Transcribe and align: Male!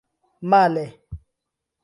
Male! 0.49 0.85